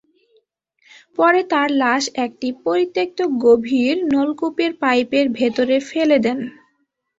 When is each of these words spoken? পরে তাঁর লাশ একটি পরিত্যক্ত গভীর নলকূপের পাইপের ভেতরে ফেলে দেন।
পরে 1.17 1.41
তাঁর 1.51 1.69
লাশ 1.81 2.03
একটি 2.25 2.47
পরিত্যক্ত 2.65 3.19
গভীর 3.43 3.95
নলকূপের 4.11 4.71
পাইপের 4.81 5.25
ভেতরে 5.37 5.77
ফেলে 5.89 6.17
দেন। 6.25 6.39